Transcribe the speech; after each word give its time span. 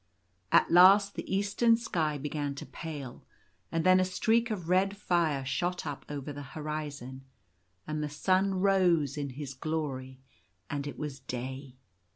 At 0.51 0.71
last 0.71 1.13
the 1.13 1.31
eastern 1.31 1.77
sky 1.77 2.17
began 2.17 2.55
to 2.55 2.65
pale; 2.65 3.23
and 3.71 3.83
then 3.83 3.99
a 3.99 4.03
streak 4.03 4.49
of 4.49 4.67
red 4.67 4.97
fire 4.97 5.45
shot 5.45 5.85
up 5.85 6.05
over 6.09 6.33
the 6.33 6.41
horizon; 6.41 7.23
and 7.85 8.01
the 8.01 8.09
sun 8.09 8.55
rose 8.55 9.15
in 9.15 9.29
his 9.29 9.53
glory; 9.53 10.19
and 10.71 10.87
it 10.87 10.97
was 10.97 11.19
day. 11.19 11.75